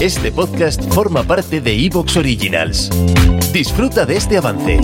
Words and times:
Este 0.00 0.32
podcast 0.32 0.82
forma 0.92 1.22
parte 1.22 1.60
de 1.60 1.72
Evox 1.86 2.16
Originals. 2.16 2.90
Disfruta 3.52 4.04
de 4.04 4.16
este 4.16 4.36
avance. 4.36 4.80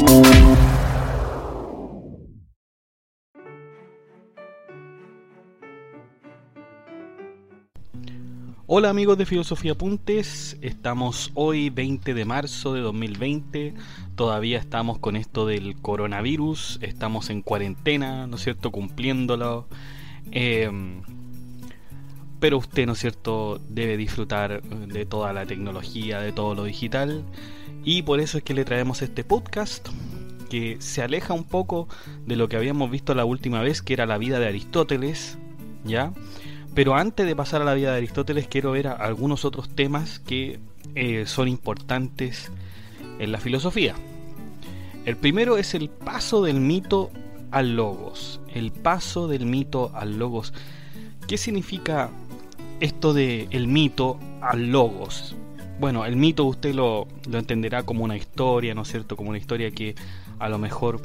Hola 8.67 8.91
amigos 8.91 9.19
de 9.19 9.27
Filosofía 9.27 9.73
Apuntes, 9.73 10.57
estamos 10.63 11.33
hoy 11.35 11.71
20 11.71 12.15
de 12.15 12.25
marzo 12.25 12.73
de 12.73 12.81
2020, 12.81 13.75
todavía 14.15 14.59
estamos 14.59 15.01
con 15.01 15.17
esto 15.17 15.45
del 15.45 15.75
coronavirus, 15.83 16.79
estamos 16.83 17.31
en 17.31 17.43
cuarentena, 17.43 18.29
¿no 18.29 18.37
es 18.37 18.43
cierto?, 18.45 18.71
cumpliéndolo. 18.71 19.67
Em, 20.31 21.03
pero 22.41 22.59
usted, 22.59 22.87
¿no 22.87 22.95
es 22.95 22.99
cierto?, 22.99 23.61
debe 23.69 23.97
disfrutar 23.97 24.63
de 24.63 25.07
toda 25.07 25.33
la 25.33 25.47
tecnología, 25.47 26.21
de 26.21 26.33
todo 26.33 26.55
lo 26.55 26.65
digital. 26.65 27.23
Y 27.85 28.03
por 28.03 28.21
eso 28.21 28.39
es 28.39 28.45
que 28.45 28.55
le 28.55 28.65
traemos 28.65 29.03
este 29.03 29.25
podcast 29.25 29.89
que 30.49 30.77
se 30.81 31.03
aleja 31.03 31.33
un 31.33 31.45
poco 31.45 31.89
de 32.27 32.37
lo 32.37 32.49
que 32.49 32.57
habíamos 32.57 32.91
visto 32.91 33.15
la 33.15 33.25
última 33.25 33.63
vez, 33.63 33.83
que 33.83 33.93
era 33.93 34.07
la 34.07 34.19
vida 34.19 34.39
de 34.41 34.49
Aristóteles, 34.49 35.39
¿ya? 35.85 36.13
Pero 36.75 36.95
antes 36.95 37.27
de 37.27 37.37
pasar 37.37 37.63
a 37.63 37.65
la 37.65 37.75
vida 37.75 37.93
de 37.93 37.99
Aristóteles, 37.99 38.49
quiero 38.49 38.73
ver 38.73 38.89
algunos 38.89 39.45
otros 39.45 39.69
temas 39.69 40.19
que 40.21 40.59
eh, 40.95 41.25
son 41.27 41.49
importantes 41.49 42.51
en 43.19 43.33
la 43.33 43.39
filosofía. 43.39 43.95
El 45.05 45.17
primero 45.17 45.57
es 45.57 45.75
el 45.75 45.89
paso 45.89 46.43
del 46.43 46.61
mito 46.61 47.11
al 47.51 47.77
logos. 47.77 48.41
El 48.55 48.73
paso 48.73 49.29
del 49.29 49.47
mito 49.47 49.93
al 49.95 50.19
logos. 50.19 50.53
¿Qué 51.27 51.39
significa 51.39 52.11
esto 52.81 53.13
de 53.13 53.49
el 53.51 53.67
mito 53.67 54.19
al 54.41 54.71
logos? 54.71 55.37
Bueno, 55.79 56.05
el 56.05 56.17
mito 56.17 56.45
usted 56.45 56.75
lo, 56.75 57.07
lo 57.29 57.39
entenderá 57.39 57.85
como 57.85 58.05
una 58.05 58.17
historia, 58.17 58.75
¿no 58.75 58.83
es 58.83 58.89
cierto? 58.89 59.17
Como 59.17 59.31
una 59.31 59.39
historia 59.39 59.71
que 59.71 59.95
a 60.39 60.49
lo 60.49 60.59
mejor 60.59 61.01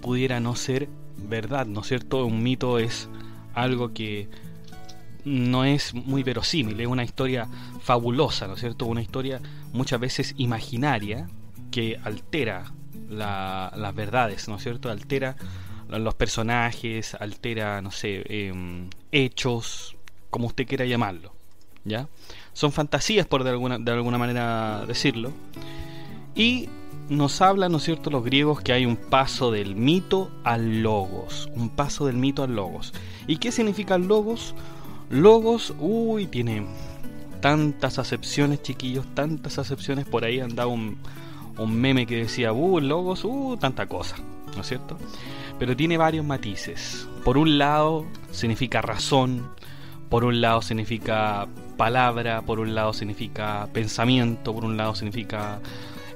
pudiera 0.00 0.40
no 0.40 0.54
ser 0.56 0.88
verdad, 1.18 1.66
¿no 1.66 1.80
es 1.80 1.88
cierto? 1.88 2.24
Un 2.24 2.42
mito 2.42 2.78
es 2.78 3.08
algo 3.54 3.92
que 3.92 4.28
no 5.24 5.64
es 5.64 5.94
muy 5.94 6.22
verosímil, 6.22 6.80
es 6.80 6.86
una 6.86 7.04
historia 7.04 7.48
fabulosa, 7.82 8.46
¿no 8.46 8.54
es 8.54 8.60
cierto? 8.60 8.86
Una 8.86 9.02
historia 9.02 9.40
muchas 9.72 10.00
veces 10.00 10.34
imaginaria 10.38 11.28
que 11.70 11.98
altera 12.02 12.72
las 13.10 13.94
verdades, 13.94 14.48
¿no 14.48 14.56
es 14.56 14.62
cierto? 14.62 14.90
Altera 14.90 15.36
los 15.88 16.14
personajes, 16.14 17.14
altera, 17.14 17.80
no 17.80 17.90
sé, 17.90 18.24
em, 18.28 18.90
hechos, 19.10 19.96
como 20.30 20.46
usted 20.46 20.66
quiera 20.66 20.84
llamarlo, 20.84 21.32
¿ya? 21.84 22.08
Son 22.52 22.72
fantasías, 22.72 23.26
por 23.26 23.44
de 23.44 23.50
alguna, 23.50 23.78
de 23.78 23.92
alguna 23.92 24.18
manera 24.18 24.84
decirlo. 24.86 25.32
Y 26.34 26.68
nos 27.08 27.40
hablan, 27.40 27.72
¿no 27.72 27.78
es 27.78 27.84
cierto?, 27.84 28.10
los 28.10 28.24
griegos 28.24 28.60
que 28.60 28.72
hay 28.72 28.84
un 28.84 28.96
paso 28.96 29.50
del 29.50 29.74
mito 29.74 30.30
al 30.44 30.82
logos, 30.82 31.48
un 31.54 31.70
paso 31.70 32.06
del 32.06 32.16
mito 32.16 32.42
al 32.42 32.54
logos. 32.54 32.92
¿Y 33.26 33.36
qué 33.38 33.52
significa 33.52 33.96
logos? 33.98 34.54
Logos, 35.10 35.74
uy, 35.78 36.26
tiene 36.26 36.66
tantas 37.40 37.98
acepciones, 37.98 38.62
chiquillos, 38.62 39.06
tantas 39.14 39.58
acepciones. 39.58 40.06
Por 40.06 40.24
ahí 40.24 40.40
andaba 40.40 40.70
un, 40.70 40.98
un 41.56 41.74
meme 41.74 42.06
que 42.06 42.16
decía, 42.16 42.52
uh, 42.52 42.80
logos, 42.80 43.24
uh, 43.24 43.56
tanta 43.58 43.86
cosa, 43.86 44.16
¿no 44.54 44.60
es 44.60 44.68
cierto? 44.68 44.98
Pero 45.58 45.76
tiene 45.76 45.96
varios 45.96 46.26
matices. 46.26 47.08
Por 47.24 47.38
un 47.38 47.58
lado, 47.58 48.04
significa 48.30 48.82
razón, 48.82 49.48
por 50.08 50.24
un 50.24 50.40
lado 50.40 50.62
significa 50.62 51.46
palabra, 51.76 52.42
por 52.42 52.60
un 52.60 52.74
lado 52.74 52.92
significa 52.92 53.68
pensamiento, 53.72 54.54
por 54.54 54.64
un 54.64 54.76
lado 54.76 54.94
significa 54.94 55.60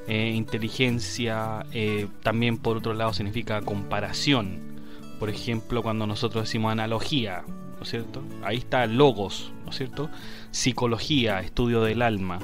eh, 0.09 0.33
inteligencia, 0.35 1.65
eh, 1.73 2.09
también 2.23 2.59
por 2.59 2.79
otro 2.79 2.95
lado 2.95 3.13
significa 3.13 3.61
comparación. 3.63 4.61
Por 5.19 5.31
ejemplo, 5.31 5.83
cuando 5.83 6.07
nosotros 6.07 6.45
decimos 6.45 6.73
analogía, 6.73 7.45
¿no 7.77 7.83
es 7.83 7.89
cierto? 7.89 8.23
Ahí 8.43 8.59
está 8.59 8.87
logos, 8.87 9.53
¿no 9.65 9.71
es 9.71 9.77
cierto? 9.77 10.11
Psicología, 10.51 11.41
estudio 11.41 11.83
del 11.83 12.03
alma. 12.03 12.41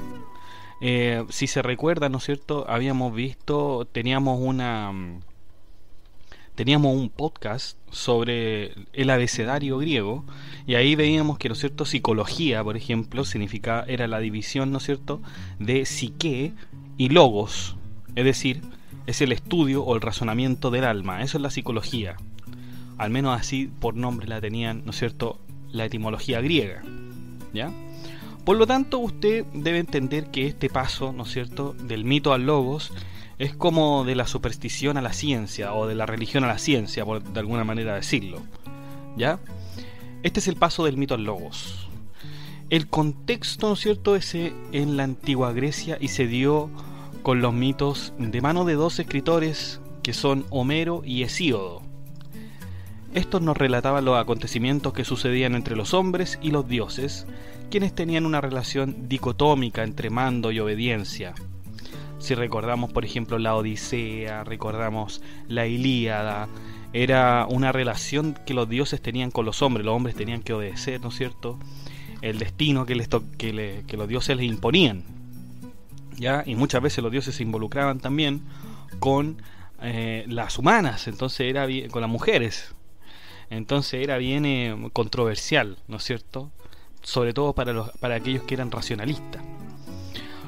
Eh, 0.81 1.25
si 1.29 1.47
se 1.47 1.61
recuerda, 1.61 2.07
¿no 2.07 2.19
es 2.19 2.23
cierto? 2.23 2.65
Habíamos 2.69 3.13
visto, 3.13 3.85
teníamos 3.91 4.39
una 4.41 4.93
teníamos 6.59 6.93
un 6.93 7.07
podcast 7.07 7.77
sobre 7.89 8.73
el 8.91 9.09
abecedario 9.11 9.77
griego 9.77 10.25
y 10.67 10.75
ahí 10.75 10.93
veíamos 10.95 11.37
que, 11.37 11.47
¿no 11.47 11.53
es 11.53 11.59
cierto?, 11.59 11.85
psicología, 11.85 12.61
por 12.65 12.75
ejemplo, 12.75 13.23
significa, 13.23 13.85
era 13.87 14.09
la 14.09 14.19
división, 14.19 14.69
¿no 14.73 14.79
es 14.79 14.83
cierto?, 14.83 15.21
de 15.59 15.85
psique 15.85 16.51
y 16.97 17.07
logos, 17.07 17.77
es 18.17 18.25
decir, 18.25 18.59
es 19.07 19.21
el 19.21 19.31
estudio 19.31 19.85
o 19.85 19.95
el 19.95 20.01
razonamiento 20.01 20.69
del 20.69 20.83
alma, 20.83 21.23
eso 21.23 21.37
es 21.37 21.41
la 21.41 21.49
psicología 21.49 22.17
al 22.97 23.09
menos 23.09 23.39
así 23.39 23.71
por 23.79 23.95
nombre 23.95 24.27
la 24.27 24.41
tenían, 24.41 24.83
¿no 24.83 24.91
es 24.91 24.99
cierto?, 24.99 25.39
la 25.71 25.85
etimología 25.85 26.41
griega. 26.41 26.83
¿Ya? 27.53 27.71
Por 28.43 28.57
lo 28.57 28.67
tanto, 28.67 28.99
usted 28.99 29.45
debe 29.53 29.77
entender 29.77 30.29
que 30.29 30.45
este 30.45 30.67
paso, 30.67 31.13
¿no 31.13 31.23
es 31.23 31.31
cierto?, 31.31 31.73
del 31.81 32.03
mito 32.03 32.33
al 32.33 32.45
logos 32.45 32.91
es 33.39 33.55
como 33.55 34.03
de 34.03 34.15
la 34.15 34.27
superstición 34.27 34.97
a 34.97 35.01
la 35.01 35.13
ciencia 35.13 35.73
o 35.73 35.87
de 35.87 35.95
la 35.95 36.05
religión 36.05 36.43
a 36.43 36.47
la 36.47 36.59
ciencia, 36.59 37.05
por 37.05 37.23
de 37.23 37.39
alguna 37.39 37.63
manera 37.63 37.95
decirlo. 37.95 38.41
¿Ya? 39.17 39.39
Este 40.23 40.41
es 40.41 40.47
el 40.49 40.57
paso 40.57 40.83
del 40.83 40.97
mito 40.97 41.15
al 41.15 41.23
logos. 41.23 41.87
El 42.69 42.87
contexto, 42.87 43.67
¿no 43.67 43.73
es 43.73 43.79
cierto?, 43.79 44.15
es 44.15 44.35
en 44.35 44.97
la 44.97 45.03
antigua 45.03 45.53
Grecia 45.53 45.97
y 45.99 46.09
se 46.09 46.27
dio 46.27 46.69
con 47.23 47.41
los 47.41 47.53
mitos 47.53 48.13
de 48.19 48.41
mano 48.41 48.65
de 48.65 48.73
dos 48.73 48.99
escritores 48.99 49.79
que 50.03 50.13
son 50.13 50.45
Homero 50.49 51.01
y 51.05 51.23
Hesíodo. 51.23 51.81
Estos 53.13 53.41
nos 53.41 53.57
relataban 53.57 54.05
los 54.05 54.19
acontecimientos 54.19 54.93
que 54.93 55.05
sucedían 55.05 55.55
entre 55.55 55.75
los 55.75 55.93
hombres 55.93 56.37
y 56.41 56.51
los 56.51 56.67
dioses, 56.67 57.25
quienes 57.71 57.95
tenían 57.95 58.25
una 58.25 58.41
relación 58.41 59.07
dicotómica 59.07 59.83
entre 59.83 60.09
mando 60.09 60.51
y 60.51 60.59
obediencia. 60.59 61.33
Si 62.19 62.35
recordamos, 62.35 62.91
por 62.91 63.05
ejemplo, 63.05 63.39
la 63.39 63.55
Odisea, 63.55 64.43
recordamos 64.43 65.21
la 65.47 65.67
Ilíada, 65.67 66.49
era 66.91 67.45
una 67.49 67.71
relación 67.71 68.37
que 68.45 68.53
los 68.53 68.67
dioses 68.67 69.01
tenían 69.01 69.31
con 69.31 69.45
los 69.45 69.61
hombres, 69.61 69.85
los 69.85 69.95
hombres 69.95 70.15
tenían 70.15 70.41
que 70.41 70.53
obedecer, 70.53 71.01
¿no 71.01 71.09
es 71.09 71.15
cierto? 71.15 71.57
El 72.21 72.39
destino 72.39 72.85
que, 72.85 72.95
les 72.95 73.07
que, 73.07 73.97
los 73.97 74.07
dioses 74.07 74.35
les 74.35 74.45
imponían. 74.45 75.03
¿Ya? 76.17 76.43
Y 76.45 76.55
muchas 76.55 76.81
veces 76.81 77.01
los 77.01 77.11
dioses 77.11 77.35
se 77.35 77.43
involucraban 77.43 77.99
también 77.99 78.41
con 78.99 79.41
eh, 79.81 80.25
las 80.27 80.57
humanas, 80.57 81.07
entonces 81.07 81.41
era 81.41 81.65
con 81.89 82.01
las 82.01 82.09
mujeres, 82.09 82.75
entonces 83.49 84.03
era 84.03 84.17
bien 84.17 84.45
eh, 84.45 84.89
controversial, 84.91 85.77
¿no 85.87 85.97
es 85.97 86.03
cierto? 86.03 86.51
Sobre 87.01 87.33
todo 87.33 87.53
para, 87.53 87.71
los, 87.71 87.91
para 87.99 88.15
aquellos 88.15 88.43
que 88.43 88.55
eran 88.55 88.69
racionalistas. 88.69 89.41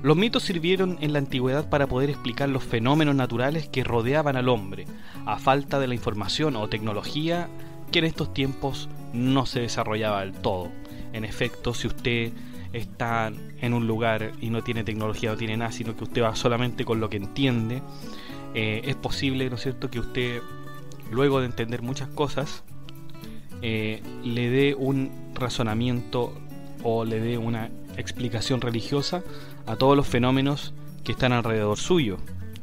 Los 0.04 0.18
mitos 0.18 0.44
sirvieron 0.44 0.98
en 1.02 1.14
la 1.14 1.20
antigüedad 1.20 1.70
para 1.70 1.86
poder 1.86 2.10
explicar 2.10 2.50
los 2.50 2.64
fenómenos 2.64 3.14
naturales 3.14 3.68
que 3.68 3.84
rodeaban 3.84 4.36
al 4.36 4.50
hombre, 4.50 4.88
a 5.28 5.38
falta 5.38 5.80
de 5.80 5.88
la 5.88 5.94
información 5.94 6.56
o 6.56 6.68
tecnología 6.68 7.50
que 7.92 8.00
en 8.00 8.06
estos 8.06 8.34
tiempos 8.34 8.90
no 9.14 9.46
se 9.46 9.60
desarrollaba 9.60 10.22
del 10.22 10.34
todo. 10.34 10.72
En 11.14 11.24
efecto, 11.24 11.76
si 11.76 11.86
usted 11.86 12.32
está 12.74 13.32
en 13.60 13.74
un 13.74 13.86
lugar 13.86 14.32
y 14.42 14.50
no 14.50 14.64
tiene 14.64 14.84
tecnología, 14.84 15.32
no 15.32 15.38
tiene 15.38 15.58
nada, 15.58 15.72
sino 15.72 15.96
que 15.96 16.06
usted 16.06 16.24
va 16.24 16.36
solamente 16.36 16.84
con 16.84 17.00
lo 17.00 17.10
que 17.10 17.18
entiende, 17.18 17.84
eh, 18.56 18.82
es 18.86 18.96
posible, 18.96 19.50
¿no 19.50 19.56
es 19.56 19.62
cierto?, 19.62 19.92
que 19.92 20.00
usted, 20.00 20.42
luego 21.12 21.42
de 21.42 21.46
entender 21.46 21.84
muchas 21.84 22.10
cosas, 22.10 22.64
eh, 23.62 24.02
le 24.24 24.50
dé 24.50 24.74
un 24.74 25.12
razonamiento 25.36 26.34
o 26.84 27.06
le 27.06 27.20
dé 27.20 27.38
una 27.38 27.70
explicación 27.98 28.62
religiosa 28.62 29.22
a 29.66 29.76
todos 29.76 29.96
los 29.96 30.08
fenómenos 30.08 30.74
que 31.04 31.12
están 31.12 31.34
alrededor 31.34 31.78
suyo 31.78 32.18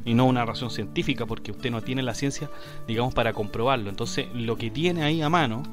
y 0.05 0.13
no 0.13 0.25
una 0.25 0.45
razón 0.45 0.71
científica 0.71 1.25
porque 1.25 1.51
usted 1.51 1.71
no 1.71 1.81
tiene 1.81 2.03
la 2.03 2.13
ciencia 2.13 2.49
digamos 2.87 3.13
para 3.13 3.33
comprobarlo 3.33 3.89
entonces 3.89 4.27
lo 4.33 4.57
que 4.57 4.71
tiene 4.71 5.03
ahí 5.03 5.21
a 5.21 5.29
mano 5.29 5.63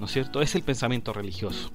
no 0.00 0.06
es 0.06 0.12
cierto 0.12 0.42
es 0.42 0.54
el 0.54 0.62
pensamiento 0.62 1.12
religioso 1.12 1.70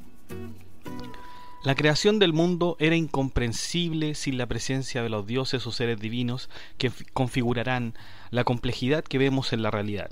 La 1.64 1.76
creación 1.76 2.18
del 2.20 2.32
mundo 2.32 2.78
era 2.80 2.96
incomprensible 2.96 4.16
sin 4.16 4.38
la 4.38 4.46
presencia 4.46 5.04
de 5.04 5.10
los 5.10 5.28
dioses 5.28 5.68
o 5.68 5.72
seres 5.72 6.00
divinos 6.00 6.50
que 6.78 6.92
configurarán 7.12 7.94
la 8.30 8.46
complejidad 8.46 9.04
que 9.04 9.18
vemos 9.18 9.52
en 9.52 9.64
la 9.64 9.72
realidad. 9.72 10.10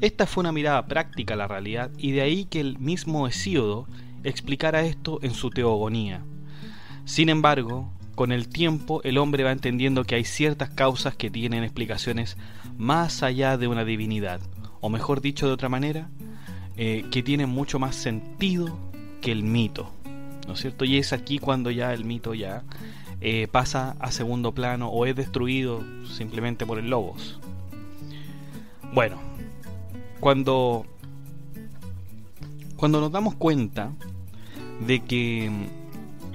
Esta 0.00 0.26
fue 0.26 0.40
una 0.40 0.52
mirada 0.52 0.86
práctica 0.86 1.34
a 1.34 1.36
la 1.36 1.48
realidad 1.48 1.90
y 1.98 2.12
de 2.12 2.22
ahí 2.22 2.46
que 2.46 2.60
el 2.60 2.78
mismo 2.78 3.26
Hesíodo 3.26 3.86
explicara 4.24 4.86
esto 4.86 5.18
en 5.22 5.34
su 5.34 5.50
teogonía. 5.50 6.22
Sin 7.04 7.28
embargo, 7.28 7.92
con 8.16 8.32
el 8.32 8.48
tiempo 8.48 9.02
el 9.04 9.18
hombre 9.18 9.44
va 9.44 9.52
entendiendo 9.52 10.04
que 10.04 10.16
hay 10.16 10.24
ciertas 10.24 10.70
causas 10.70 11.14
que 11.14 11.30
tienen 11.30 11.62
explicaciones 11.62 12.38
más 12.78 13.22
allá 13.22 13.58
de 13.58 13.68
una 13.68 13.84
divinidad, 13.84 14.40
o 14.80 14.88
mejor 14.88 15.20
dicho 15.20 15.46
de 15.46 15.52
otra 15.52 15.68
manera, 15.68 16.08
eh, 16.78 17.04
que 17.12 17.22
tienen 17.22 17.50
mucho 17.50 17.78
más 17.78 17.94
sentido 17.94 18.76
que 19.20 19.32
el 19.32 19.44
mito. 19.44 19.92
¿No 20.46 20.54
es 20.54 20.60
cierto? 20.60 20.84
Y 20.86 20.96
es 20.96 21.12
aquí 21.12 21.38
cuando 21.38 21.70
ya 21.70 21.92
el 21.92 22.04
mito 22.04 22.32
ya 22.32 22.64
eh, 23.20 23.48
pasa 23.50 23.96
a 24.00 24.10
segundo 24.10 24.52
plano 24.52 24.88
o 24.88 25.04
es 25.04 25.14
destruido 25.14 25.84
simplemente 26.06 26.64
por 26.64 26.78
el 26.78 26.88
logos. 26.88 27.38
Bueno, 28.94 29.18
cuando, 30.20 30.86
cuando 32.76 33.00
nos 33.00 33.12
damos 33.12 33.34
cuenta 33.34 33.92
de 34.86 35.00
que 35.00 35.50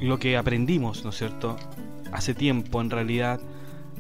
lo 0.02 0.20
que 0.20 0.36
aprendimos, 0.36 1.04
¿no 1.04 1.12
es 1.12 1.18
cierto?, 1.18 1.58
hace 2.12 2.34
tiempo 2.34 2.82
en 2.82 2.90
realidad 2.90 3.40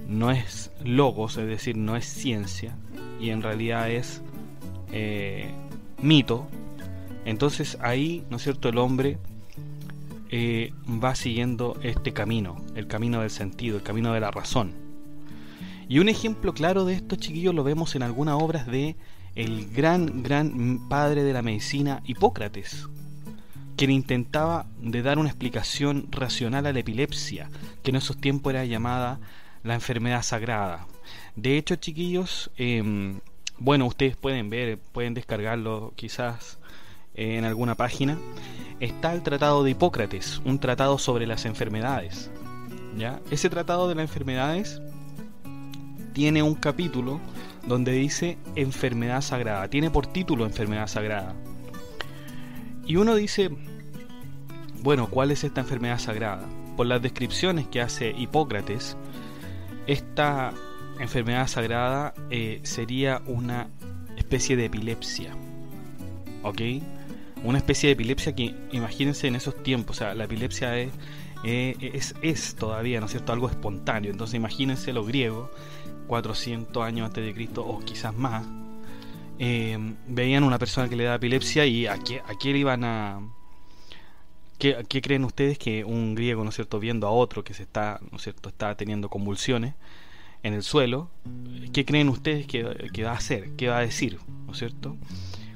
no 0.08 0.32
es 0.32 0.72
logos, 0.84 1.38
es 1.38 1.48
decir, 1.48 1.78
no 1.78 1.96
es 1.96 2.06
ciencia, 2.06 2.76
y 3.20 3.30
en 3.30 3.42
realidad 3.42 3.90
es 3.90 4.22
eh, 4.92 5.52
mito, 6.02 6.48
entonces 7.24 7.78
ahí, 7.82 8.26
¿no 8.30 8.38
es 8.38 8.44
cierto?, 8.44 8.68
el 8.68 8.80
hombre 8.80 9.18
eh, 10.30 10.74
va 10.88 11.14
siguiendo 11.14 11.78
este 11.84 12.14
camino, 12.14 12.58
el 12.76 12.88
camino 12.88 13.22
del 13.22 13.30
sentido, 13.30 13.78
el 13.78 13.84
camino 13.84 14.12
de 14.14 14.20
la 14.20 14.32
razón. 14.32 14.74
Y 15.88 16.00
un 16.00 16.10
ejemplo 16.10 16.54
claro 16.54 16.86
de 16.86 16.94
esto, 16.96 17.16
chiquillos, 17.16 17.54
lo 17.54 17.64
vemos 17.64 17.96
en 17.96 18.04
algunas 18.04 18.42
obras 18.42 18.66
de 18.66 18.96
el 19.36 19.70
gran, 19.72 20.24
gran 20.24 20.88
padre 20.90 21.24
de 21.24 21.34
la 21.34 21.42
medicina, 21.42 22.02
Hipócrates, 22.06 22.88
quien 23.82 23.90
intentaba 23.90 24.68
de 24.80 25.02
dar 25.02 25.18
una 25.18 25.30
explicación 25.30 26.06
racional 26.12 26.68
a 26.68 26.72
la 26.72 26.82
epilepsia, 26.82 27.50
que 27.82 27.90
en 27.90 27.96
esos 27.96 28.16
tiempos 28.16 28.54
era 28.54 28.64
llamada 28.64 29.20
la 29.64 29.74
enfermedad 29.74 30.22
sagrada. 30.22 30.86
De 31.36 31.58
hecho, 31.58 31.78
chiquillos, 31.78 32.52
em, 32.58 33.22
bueno, 33.58 33.88
ustedes 33.88 34.16
pueden 34.16 34.52
ver, 34.52 34.78
pueden 34.78 35.16
descargarlo 35.16 35.94
quizás 35.96 36.60
en 37.16 37.44
alguna 37.44 37.74
página, 37.74 38.20
está 38.80 39.16
el 39.16 39.24
Tratado 39.24 39.64
de 39.64 39.72
Hipócrates, 39.72 40.44
un 40.46 40.60
tratado 40.60 41.00
sobre 41.00 41.26
las 41.26 41.46
enfermedades. 41.46 42.30
¿ya? 42.96 43.20
Ese 43.32 43.50
tratado 43.50 43.90
de 43.90 43.96
las 43.96 44.04
enfermedades 44.04 44.80
tiene 46.14 46.44
un 46.44 46.54
capítulo 46.54 47.20
donde 47.66 47.94
dice 47.94 48.38
enfermedad 48.56 49.22
sagrada, 49.22 49.68
tiene 49.70 49.90
por 49.90 50.06
título 50.06 50.46
enfermedad 50.46 50.86
sagrada. 50.86 51.34
Y 52.92 52.98
uno 52.98 53.16
dice, 53.16 53.50
bueno, 54.82 55.08
¿cuál 55.10 55.32
es 55.32 55.46
esta 55.46 55.62
enfermedad 55.62 55.98
sagrada? 55.98 56.46
Por 56.76 56.88
las 56.88 57.02
descripciones 57.02 57.66
que 57.70 57.80
hace 57.80 58.10
Hipócrates, 58.10 58.98
esta 59.88 60.52
enfermedad 61.00 61.48
sagrada 61.48 62.14
eh, 62.30 62.60
sería 62.64 63.22
una 63.28 63.70
especie 64.18 64.58
de 64.58 64.66
epilepsia. 64.66 65.34
¿Ok? 66.44 66.60
Una 67.46 67.60
especie 67.60 67.88
de 67.88 67.94
epilepsia 67.94 68.36
que, 68.36 68.54
imagínense 68.74 69.26
en 69.26 69.38
esos 69.38 69.64
tiempos, 69.64 69.96
o 69.96 70.00
sea, 70.00 70.14
la 70.14 70.26
epilepsia 70.26 70.78
es, 70.78 70.92
eh, 71.46 71.78
es, 71.94 72.14
es 72.22 72.56
todavía, 72.56 73.00
¿no 73.00 73.06
es 73.06 73.14
cierto?, 73.14 73.32
algo 73.32 73.48
espontáneo. 73.48 74.12
Entonces 74.12 74.36
imagínense 74.36 74.92
los 74.92 75.08
griegos, 75.08 75.50
400 76.08 76.84
años 76.84 77.08
antes 77.08 77.24
de 77.24 77.34
Cristo 77.34 77.66
o 77.66 77.80
quizás 77.80 78.14
más, 78.14 78.46
eh, 79.44 79.76
veían 80.06 80.44
una 80.44 80.60
persona 80.60 80.88
que 80.88 80.96
le 80.96 81.06
da 81.06 81.16
epilepsia 81.16 81.66
y 81.66 81.88
a, 81.88 81.98
qué, 81.98 82.20
a 82.20 82.36
quién 82.40 82.56
iban 82.56 82.84
a... 82.84 83.22
¿Qué, 84.60 84.86
¿Qué, 84.88 85.02
creen 85.02 85.26
ustedes 85.26 85.58
que 85.58 85.84
un 85.84 86.14
griego, 86.14 86.44
¿no 86.44 86.50
es 86.50 86.56
cierto?, 86.56 86.80
viendo 86.80 87.08
a 87.08 87.10
otro 87.10 87.44
que 87.44 87.56
se 87.56 87.64
está, 87.64 88.00
¿no 88.12 88.18
es 88.18 88.22
cierto?, 88.24 88.50
está 88.50 88.76
teniendo 88.76 89.10
convulsiones, 89.10 89.74
en 90.44 90.54
el 90.54 90.62
suelo, 90.62 91.10
¿qué 91.74 91.86
creen 91.86 92.10
ustedes 92.10 92.46
que, 92.46 92.64
va 93.04 93.12
a 93.12 93.16
hacer? 93.16 93.50
¿Qué 93.58 93.68
va 93.68 93.80
a 93.80 93.82
decir? 93.82 94.20
¿No 94.46 94.52
es 94.52 94.60
cierto? 94.60 94.96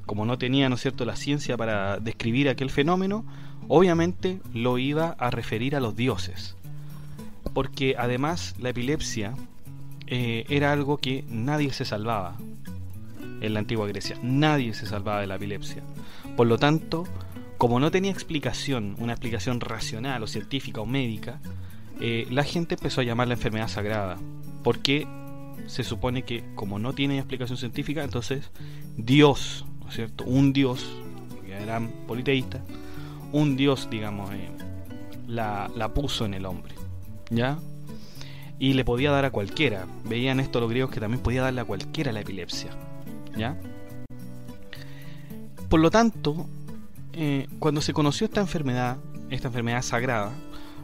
Como 0.07 0.25
no 0.25 0.39
tenía, 0.39 0.67
¿no 0.67 0.75
es 0.75 0.81
cierto?, 0.81 1.05
la 1.05 1.15
ciencia 1.15 1.55
para 1.55 1.99
describir 1.99 2.49
aquel 2.49 2.71
fenómeno, 2.71 3.23
obviamente 3.67 4.39
lo 4.51 4.79
iba 4.79 5.09
a 5.09 5.29
referir 5.29 5.75
a 5.75 5.79
los 5.79 5.95
dioses. 5.95 6.55
Porque 7.53 7.93
además 7.99 8.55
la 8.57 8.69
epilepsia 8.69 9.35
eh, 10.07 10.43
era 10.49 10.71
algo 10.71 10.97
que 10.97 11.23
nadie 11.29 11.71
se 11.71 11.85
salvaba 11.85 12.35
en 13.45 13.53
la 13.53 13.59
antigua 13.59 13.88
Grecia. 13.88 14.18
Nadie 14.21 14.74
se 14.74 14.86
salvaba 14.86 15.21
de 15.21 15.27
la 15.27 15.36
epilepsia. 15.36 15.83
Por 16.36 16.47
lo 16.47 16.57
tanto, 16.57 17.06
como 17.57 17.80
no 17.80 17.92
tenía 17.92 18.12
explicación, 18.12 18.95
una 19.00 19.13
explicación 19.13 19.62
racional 19.62 20.24
o 20.24 20.27
científica 20.27 20.81
o 20.81 20.86
médica, 20.86 21.39
eh, 22.00 22.27
la 22.30 22.44
gente 22.44 22.75
empezó 22.75 23.01
a 23.01 23.03
llamar 23.03 23.27
la 23.27 23.36
enfermedad 23.36 23.69
sagrada 23.69 24.18
porque 24.63 25.07
se 25.68 25.83
supone 25.83 26.24
que 26.24 26.44
como 26.56 26.80
no 26.80 26.94
tiene 26.94 27.18
explicación 27.18 27.57
científica, 27.57 28.03
entonces 28.03 28.51
Dios, 28.97 29.65
¿no 29.83 29.91
cierto? 29.91 30.24
Un 30.25 30.53
Dios, 30.53 30.86
que 31.45 31.53
eran 31.53 31.91
politeístas, 32.07 32.62
un 33.31 33.56
Dios, 33.56 33.88
digamos, 33.89 34.33
eh, 34.33 34.50
la, 35.27 35.69
la 35.75 35.94
puso 35.94 36.25
en 36.25 36.33
el 36.33 36.45
hombre, 36.45 36.75
¿ya? 37.30 37.57
Y 38.59 38.74
le 38.74 38.86
podía 38.86 39.12
dar 39.12 39.25
a 39.25 39.31
cualquiera. 39.31 39.86
Veían 40.06 40.39
esto 40.39 40.59
los 40.59 40.69
griegos 40.69 40.91
que 40.91 41.00
también 41.00 41.21
podía 41.21 41.41
darle 41.41 41.62
a 41.62 41.65
cualquiera 41.65 42.12
la 42.12 42.21
epilepsia, 42.21 42.71
¿ya? 43.37 43.57
Por 45.69 45.79
lo 45.79 45.91
tanto, 45.91 46.47
eh, 47.13 47.47
cuando 47.59 47.81
se 47.81 47.93
conoció 47.93 48.25
esta 48.25 48.41
enfermedad, 48.41 48.97
esta 49.29 49.47
enfermedad 49.47 49.81
sagrada, 49.81 50.31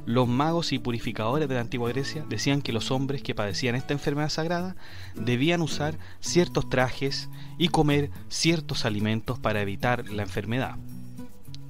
los 0.06 0.28
magos 0.28 0.72
y 0.72 0.80
purificadores 0.80 1.48
de 1.48 1.56
la 1.56 1.62
antigua 1.62 1.90
Grecia 1.90 2.26
decían 2.28 2.62
que 2.62 2.74
los 2.74 2.90
hombres 2.90 3.22
que 3.22 3.36
padecían 3.36 3.76
esta 3.76 3.94
enfermedad 3.94 4.30
sagrada 4.30 4.76
debían 5.16 5.62
usar 5.62 5.98
ciertos 6.20 6.70
trajes 6.70 7.30
y 7.58 7.68
comer 7.68 8.10
ciertos 8.30 8.86
alimentos 8.86 9.38
para 9.38 9.62
evitar 9.62 10.10
la 10.10 10.24
enfermedad. 10.24 10.76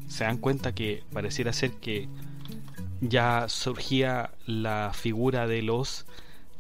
Se 0.08 0.24
dan 0.24 0.38
cuenta 0.38 0.74
que 0.74 1.04
pareciera 1.12 1.52
ser 1.52 1.74
que 1.74 2.08
ya 3.02 3.50
surgía 3.50 4.32
la 4.46 4.92
figura 4.94 5.48
de 5.48 5.62
los 5.62 6.06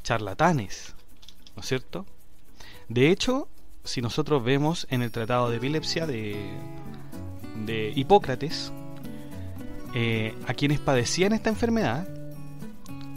charlatanes, 0.03 0.95
¿no 1.55 1.61
es 1.61 1.67
cierto? 1.67 2.05
De 2.89 3.09
hecho, 3.09 3.47
si 3.83 4.01
nosotros 4.01 4.43
vemos 4.43 4.87
en 4.89 5.01
el 5.01 5.11
Tratado 5.11 5.49
de 5.49 5.57
Epilepsia 5.57 6.05
de, 6.05 6.35
de 7.65 7.91
Hipócrates, 7.95 8.71
eh, 9.93 10.35
a 10.47 10.53
quienes 10.53 10.79
padecían 10.79 11.33
esta 11.33 11.49
enfermedad 11.49 12.07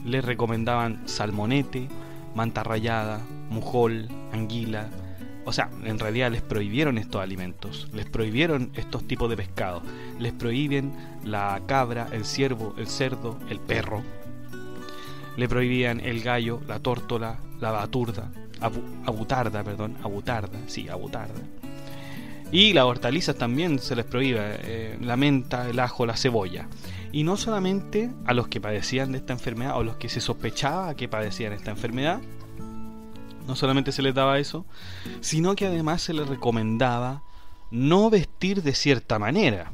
les 0.04 0.24
recomendaban 0.24 1.06
salmonete, 1.08 1.88
manta 2.34 2.62
rayada, 2.62 3.20
mujol, 3.50 4.08
anguila. 4.32 4.88
O 5.46 5.52
sea, 5.52 5.70
en 5.84 5.98
realidad 5.98 6.32
les 6.32 6.42
prohibieron 6.42 6.98
estos 6.98 7.20
alimentos, 7.20 7.88
les 7.92 8.06
prohibieron 8.06 8.70
estos 8.74 9.06
tipos 9.06 9.28
de 9.28 9.36
pescado, 9.36 9.82
les 10.18 10.32
prohíben 10.32 10.92
la 11.22 11.60
cabra, 11.66 12.08
el 12.12 12.24
ciervo, 12.24 12.74
el 12.78 12.86
cerdo, 12.86 13.38
el 13.50 13.60
perro. 13.60 14.02
Le 15.36 15.48
prohibían 15.48 16.00
el 16.00 16.22
gallo, 16.22 16.60
la 16.66 16.78
tórtola, 16.80 17.38
la 17.60 17.72
baturda, 17.72 18.30
abutarda, 18.60 19.62
perdón, 19.62 19.96
abutarda, 20.02 20.58
sí, 20.66 20.88
abutarda 20.88 21.40
y 22.54 22.72
las 22.72 22.84
hortalizas 22.84 23.34
también 23.34 23.80
se 23.80 23.96
les 23.96 24.04
prohíbe, 24.04 24.38
eh, 24.40 24.96
la 25.00 25.16
menta, 25.16 25.68
el 25.68 25.80
ajo, 25.80 26.06
la 26.06 26.16
cebolla. 26.16 26.68
Y 27.10 27.24
no 27.24 27.36
solamente 27.36 28.12
a 28.26 28.32
los 28.32 28.46
que 28.46 28.60
padecían 28.60 29.10
de 29.10 29.18
esta 29.18 29.32
enfermedad 29.32 29.76
o 29.76 29.82
los 29.82 29.96
que 29.96 30.08
se 30.08 30.20
sospechaba 30.20 30.94
que 30.94 31.08
padecían 31.08 31.52
esta 31.52 31.72
enfermedad, 31.72 32.20
no 33.48 33.56
solamente 33.56 33.90
se 33.90 34.02
les 34.02 34.14
daba 34.14 34.38
eso, 34.38 34.66
sino 35.20 35.56
que 35.56 35.66
además 35.66 36.02
se 36.02 36.14
les 36.14 36.28
recomendaba 36.28 37.24
no 37.72 38.08
vestir 38.08 38.62
de 38.62 38.74
cierta 38.76 39.18
manera. 39.18 39.72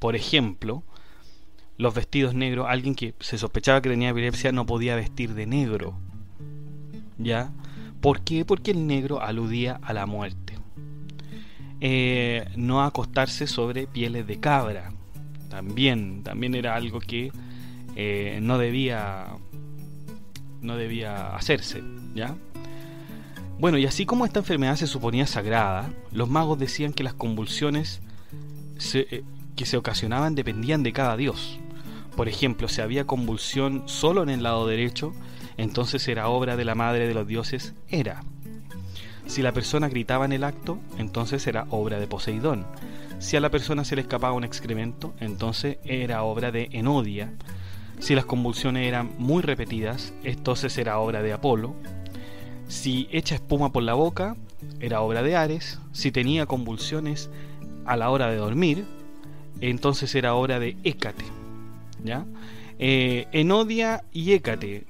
Por 0.00 0.16
ejemplo, 0.16 0.82
los 1.78 1.94
vestidos 1.94 2.34
negros, 2.34 2.66
alguien 2.68 2.96
que 2.96 3.14
se 3.20 3.38
sospechaba 3.38 3.80
que 3.80 3.90
tenía 3.90 4.10
epilepsia 4.10 4.50
no 4.50 4.66
podía 4.66 4.96
vestir 4.96 5.34
de 5.34 5.46
negro. 5.46 5.94
¿Ya? 7.22 7.52
¿Por 8.00 8.20
qué? 8.22 8.44
Porque 8.44 8.72
el 8.72 8.86
negro 8.86 9.22
aludía 9.22 9.78
a 9.82 9.92
la 9.92 10.06
muerte. 10.06 10.58
Eh, 11.80 12.48
no 12.56 12.82
acostarse 12.82 13.46
sobre 13.46 13.86
pieles 13.86 14.26
de 14.26 14.38
cabra. 14.40 14.92
También, 15.48 16.22
también 16.22 16.54
era 16.54 16.74
algo 16.74 17.00
que 17.00 17.32
eh, 17.96 18.38
no 18.42 18.58
debía 18.58 19.26
no 20.60 20.76
debía 20.76 21.34
hacerse, 21.34 21.82
¿ya? 22.14 22.36
Bueno, 23.58 23.78
y 23.78 23.86
así 23.86 24.06
como 24.06 24.24
esta 24.24 24.38
enfermedad 24.38 24.76
se 24.76 24.86
suponía 24.86 25.26
sagrada, 25.26 25.92
los 26.12 26.28
magos 26.28 26.58
decían 26.58 26.92
que 26.92 27.02
las 27.02 27.14
convulsiones 27.14 28.00
se, 28.78 29.06
eh, 29.10 29.24
que 29.56 29.66
se 29.66 29.76
ocasionaban 29.76 30.34
dependían 30.34 30.82
de 30.82 30.92
cada 30.92 31.16
dios. 31.16 31.58
Por 32.16 32.28
ejemplo, 32.28 32.68
si 32.68 32.80
había 32.80 33.06
convulsión 33.06 33.82
solo 33.86 34.22
en 34.22 34.30
el 34.30 34.42
lado 34.42 34.66
derecho, 34.66 35.12
entonces 35.56 36.06
era 36.08 36.28
obra 36.28 36.56
de 36.56 36.64
la 36.64 36.74
madre 36.74 37.06
de 37.06 37.14
los 37.14 37.26
dioses 37.26 37.74
Hera. 37.88 38.22
Si 39.26 39.42
la 39.42 39.52
persona 39.52 39.88
gritaba 39.88 40.24
en 40.24 40.32
el 40.32 40.44
acto, 40.44 40.78
entonces 40.98 41.46
era 41.46 41.66
obra 41.70 41.98
de 41.98 42.06
Poseidón. 42.06 42.66
Si 43.18 43.36
a 43.36 43.40
la 43.40 43.50
persona 43.50 43.84
se 43.84 43.94
le 43.94 44.02
escapaba 44.02 44.34
un 44.34 44.44
excremento, 44.44 45.14
entonces 45.20 45.78
era 45.84 46.24
obra 46.24 46.50
de 46.50 46.68
Enodia. 46.72 47.32
Si 48.00 48.16
las 48.16 48.24
convulsiones 48.24 48.88
eran 48.88 49.12
muy 49.18 49.42
repetidas, 49.42 50.12
entonces 50.24 50.76
era 50.76 50.98
obra 50.98 51.22
de 51.22 51.32
Apolo. 51.32 51.76
Si 52.66 53.08
echa 53.12 53.36
espuma 53.36 53.70
por 53.70 53.84
la 53.84 53.94
boca, 53.94 54.36
era 54.80 55.02
obra 55.02 55.22
de 55.22 55.36
Ares. 55.36 55.78
Si 55.92 56.10
tenía 56.10 56.46
convulsiones 56.46 57.30
a 57.84 57.96
la 57.96 58.10
hora 58.10 58.28
de 58.28 58.36
dormir, 58.36 58.84
entonces 59.60 60.14
era 60.14 60.34
obra 60.34 60.58
de 60.58 60.76
Hécate. 60.82 61.24
¿ya? 62.02 62.26
Eh, 62.78 63.28
Enodia 63.32 64.02
y 64.12 64.32
Hécate. 64.32 64.84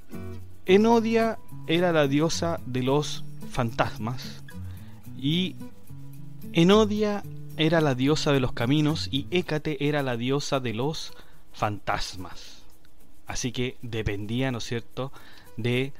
Enodia 0.65 1.39
era 1.67 1.91
la 1.91 2.07
diosa 2.07 2.59
de 2.65 2.83
los 2.83 3.25
fantasmas 3.51 4.43
y 5.17 5.55
Enodia 6.53 7.23
era 7.57 7.81
la 7.81 7.95
diosa 7.95 8.31
de 8.31 8.39
los 8.39 8.53
caminos 8.53 9.09
y 9.11 9.27
Hécate 9.29 9.87
era 9.87 10.03
la 10.03 10.15
diosa 10.15 10.59
de 10.59 10.73
los 10.73 11.13
fantasmas. 11.51 12.63
Así 13.27 13.51
que 13.51 13.77
dependía, 13.81 14.51
¿no 14.51 14.59
es 14.59 14.63
cierto?, 14.63 15.11
de 15.57 15.93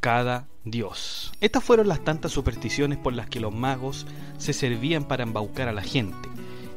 cada 0.00 0.46
dios. 0.64 1.32
Estas 1.40 1.64
fueron 1.64 1.88
las 1.88 2.04
tantas 2.04 2.32
supersticiones 2.32 2.98
por 2.98 3.14
las 3.14 3.28
que 3.28 3.40
los 3.40 3.54
magos 3.54 4.06
se 4.38 4.52
servían 4.52 5.04
para 5.04 5.22
embaucar 5.24 5.68
a 5.68 5.72
la 5.72 5.82
gente. 5.82 6.28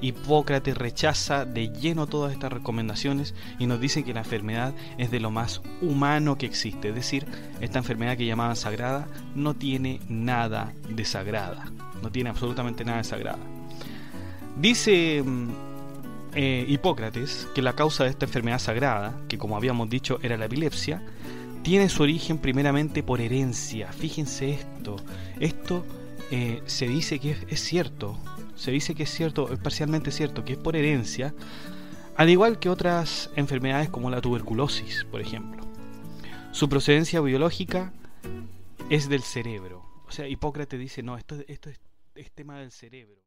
Hipócrates 0.02 0.78
rechaza 0.78 1.46
de 1.46 1.70
lleno 1.70 2.08
todas 2.08 2.34
estas 2.34 2.54
recomendaciones 2.54 3.34
y 3.60 3.66
nos 3.66 3.80
dice 3.80 4.04
que 4.04 4.14
la 4.14 4.22
enfermedad 4.22 4.74
es 4.98 5.12
de 5.12 5.20
lo 5.20 5.32
más 5.32 5.62
humano 5.82 6.38
que 6.38 6.46
existe. 6.46 6.90
Es 6.90 6.96
decir, 6.96 7.26
esta 7.62 7.80
enfermedad 7.80 8.18
que 8.18 8.26
llamaban 8.26 8.56
sagrada 8.56 9.08
no 9.36 9.56
tiene 9.56 10.00
nada 10.08 10.74
de 10.90 11.06
sagrada. 11.06 11.72
No 12.02 12.12
tiene 12.12 12.30
absolutamente 12.30 12.86
nada 12.86 13.00
de 13.00 13.04
sagrada. 13.04 13.40
Dice 14.60 15.24
mm, 15.24 15.50
eh, 16.36 16.66
Hipócrates 16.68 17.48
que 17.56 17.62
la 17.62 17.74
causa 17.74 18.04
de 18.04 18.12
esta 18.12 18.26
enfermedad 18.26 18.60
sagrada, 18.60 19.16
que 19.28 19.38
como 19.38 19.58
habíamos 19.58 19.90
dicho 19.90 20.20
era 20.22 20.38
la 20.38 20.46
epilepsia, 20.46 21.02
tiene 21.64 21.90
su 21.90 22.04
origen 22.04 22.38
primeramente 22.38 23.04
por 23.04 23.20
herencia. 23.20 23.92
Fíjense 23.92 24.52
esto. 24.52 24.96
Esto 25.40 25.86
eh, 26.32 26.62
se 26.66 26.88
dice 26.88 27.20
que 27.20 27.36
es 27.50 27.62
cierto 27.62 28.18
se 28.58 28.72
dice 28.72 28.96
que 28.96 29.04
es 29.04 29.12
cierto, 29.12 29.54
es 29.54 29.60
parcialmente 29.60 30.12
cierto, 30.12 30.44
que 30.44 30.54
es 30.54 30.60
por 30.60 30.76
herencia, 30.76 31.34
al 32.16 32.30
igual 32.30 32.60
que 32.60 32.70
otras 32.70 33.30
enfermedades 33.36 33.90
como 33.90 34.10
la 34.10 34.20
tuberculosis, 34.20 35.06
por 35.06 35.22
ejemplo. 35.22 35.64
Su 36.52 36.68
procedencia 36.68 37.22
biológica 37.22 37.94
es 38.90 39.08
del 39.08 39.22
cerebro. 39.22 39.86
O 40.08 40.12
sea, 40.12 40.28
Hipócrates 40.28 40.80
dice, 40.80 41.04
no, 41.04 41.18
esto, 41.18 41.38
esto 41.48 41.70
es, 41.70 41.80
es 42.16 42.32
tema 42.32 42.60
del 42.60 42.72
cerebro. 42.72 43.27